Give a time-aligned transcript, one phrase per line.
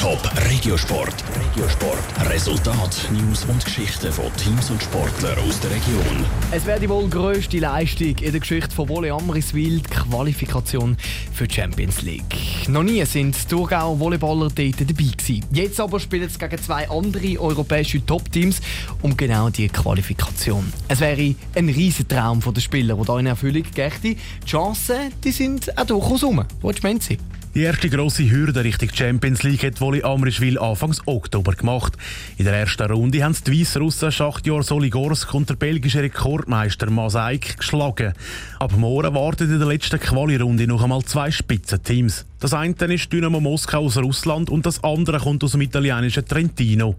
[0.00, 0.18] Top
[0.48, 1.14] Regiosport.
[1.38, 2.30] Regiosport.
[2.30, 6.24] Resultat, News und Geschichten von Teams und Sportlern aus der Region.
[6.50, 10.96] Es wäre die wohl grösste Leistung in der Geschichte von Volley Amriswil, die Qualifikation
[11.34, 12.34] für die Champions League.
[12.66, 15.44] Noch nie sind die Thurgau Volleyballer dort dabei gewesen.
[15.52, 18.62] Jetzt aber spielen sie gegen zwei andere europäische Top-Teams
[19.02, 20.72] um genau diese Qualifikation.
[20.88, 24.02] Es wäre ein riesen Traum der Spieler, der hier in Erfüllung geht.
[24.02, 26.42] Die Chancen die sind auch durchaus rum.
[26.62, 27.16] Meinst du?
[27.52, 31.94] Die erste grosse Hürde Richtung Champions League hat Volley Amrischwil Anfangs Oktober gemacht.
[32.38, 38.12] In der ersten Runde haben die Weißrussen Schachtjor Soligorsk und der belgische Rekordmeister Masaik geschlagen.
[38.60, 42.24] Ab morgen warten in der letzten Quali-Runde noch einmal zwei Spitzenteams.
[42.40, 46.94] Das eine ist Dynamo Moskau aus Russland und das andere kommt aus dem italienischen Trentino.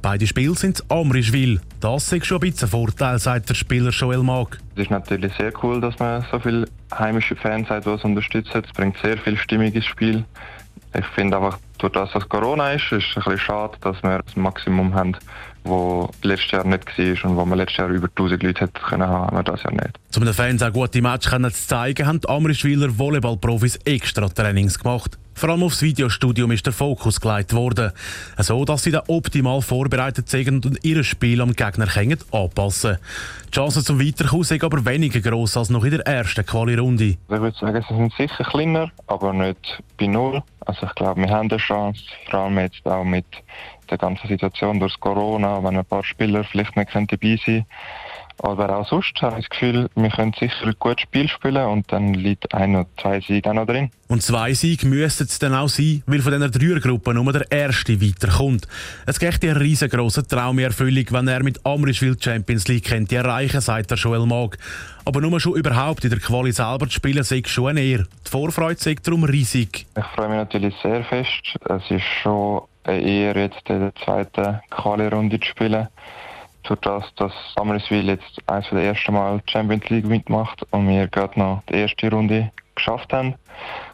[0.00, 1.60] Beide Spiele sind Amrischwil.
[1.78, 4.58] Das ist schon ein bisschen Vorteil, sagt der Spieler Joel Mag.
[4.76, 6.66] Es ist natürlich sehr cool, dass man so viele
[6.98, 8.62] heimische Fans hat, die es unterstützen.
[8.64, 10.24] Es bringt sehr viel Stimmung ins Spiel.
[10.98, 14.20] Ich finde einfach, durch das, was Corona ist, ist es ein bisschen schade, dass wir
[14.24, 15.16] das Maximum haben,
[15.64, 19.08] das letztes Jahr nicht war und wo wir letztes Jahr über 1000 Leute hätten können
[19.08, 19.98] haben, wir das ja nicht.
[20.16, 25.18] Um den Fans auch gute Matches zu zeigen, haben die Amrischwiler Volleyballprofis extra Trainings gemacht.
[25.38, 27.92] Vor allem aufs Videostudium ist der Fokus gelegt worden.
[28.38, 32.98] So, dass sie da optimal vorbereitet sind und ihr Spiel am Gegner können anpassen
[33.46, 37.04] Die Chancen zum Weiterkommen sind aber weniger gross als noch in der ersten Quali-Runde.
[37.04, 40.42] Ich würde sagen, sie sind sicher kleiner, aber nicht bei Null.
[40.66, 43.26] Also ich glaube, wir haben eine Chance, vor allem jetzt auch mit
[43.90, 47.66] der ganzen Situation durch Corona, wenn ein paar Spieler vielleicht nicht dabei sein können
[48.38, 51.92] aber auch sonst habe ich das Gefühl, wir können sicher ein gutes Spiel spielen und
[51.92, 53.90] dann liegt ein oder zwei Siege auch noch drin.
[54.08, 58.00] Und zwei Siege müssten es dann auch sein, weil von dieser Dreiergruppe nur der erste
[58.00, 58.66] weiterkommt.
[59.06, 63.98] Es geht eine riesengroße Traumerfüllung, wenn er mit Amriswil Champions League könnte erreichen, sagt der
[63.98, 64.56] Joel Mag.
[65.04, 68.06] Aber nur schon überhaupt in der Quali selber zu spielen, sei schon eine Ehre.
[68.26, 69.86] Die Vorfreude sei darum riesig.
[69.96, 71.58] Ich freue mich natürlich sehr fest.
[71.68, 75.88] Es ist schon Ehre, jetzt in der zweiten Quali-Runde zu spielen
[76.68, 81.08] durch das, dass Amriswil jetzt eines der ersten Mal die Champions League mitmacht und wir
[81.08, 83.34] gerade noch die erste Runde geschafft haben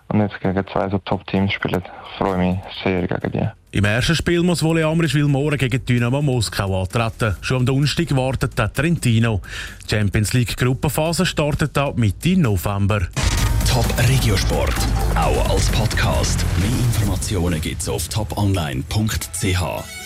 [0.08, 1.82] und jetzt gegen zwei so Top-Teams spielen,
[2.18, 3.48] freue mich sehr gegen die.
[3.76, 7.36] Im ersten Spiel muss wohl Amriswil morgen gegen Dynamo Moskau antreten.
[7.40, 9.40] Schon am Donnerstag wartet der Trentino.
[9.84, 13.08] Die Champions League Gruppenphase startet ab Mitte November.
[13.68, 14.76] Top Regiosport,
[15.16, 16.44] auch als Podcast.
[16.60, 20.03] Mehr Informationen gibt's auf toponline.ch.